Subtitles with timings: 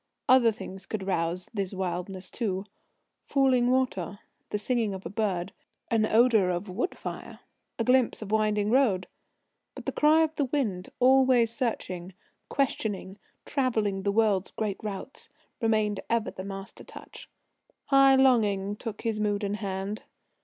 [0.27, 2.65] Other things could rouse this wildness too:
[3.27, 4.17] falling water,
[4.49, 5.53] the singing of a bird,
[5.91, 7.41] an odour of wood fire,
[7.77, 9.05] a glimpse of winding road.
[9.75, 12.15] But the cry of wind, always searching,
[12.49, 15.29] questioning, travelling the world's great routes,
[15.61, 17.29] remained ever the master touch.
[17.89, 20.01] High longing took his mood in hand.